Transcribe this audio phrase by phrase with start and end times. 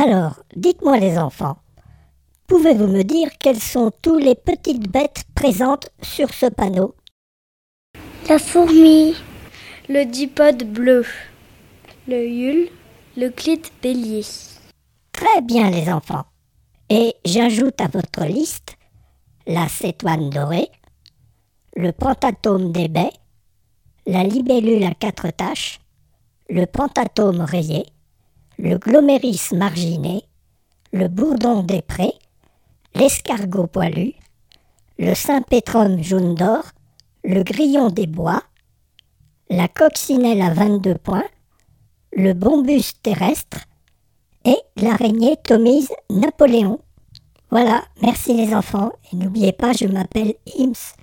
[0.00, 1.56] Alors, dites-moi les enfants,
[2.46, 6.94] pouvez-vous me dire quelles sont toutes les petites bêtes présentes sur ce panneau?
[8.28, 9.16] La fourmi,
[9.88, 11.04] le dipode bleu,
[12.06, 12.68] le hule,
[13.16, 14.24] le clite bélier.
[15.10, 16.26] Très bien les enfants.
[16.90, 18.76] Et j'ajoute à votre liste
[19.48, 20.70] la cétoine dorée,
[21.74, 23.10] le pentatome des baies,
[24.06, 25.80] la libellule à quatre taches,
[26.48, 27.84] le pentatome rayé,
[28.58, 30.24] le gloméris marginé,
[30.92, 32.12] le bourdon des prés,
[32.94, 34.14] l'escargot poilu,
[34.98, 36.64] le Saint-Pétrum jaune d'or,
[37.22, 38.42] le grillon des bois,
[39.48, 41.28] la coccinelle à 22 points,
[42.12, 43.64] le bombus terrestre
[44.44, 46.80] et l'araignée Tomise Napoléon.
[47.50, 50.94] Voilà, merci les enfants et n'oubliez pas, je m'appelle Ims.